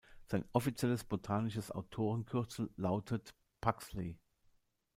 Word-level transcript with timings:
Sein 0.25 0.45
offizielles 0.51 1.03
botanisches 1.03 1.69
Autorenkürzel 1.69 2.71
lautet 2.75 3.35
„Pugsley“. 3.63 4.17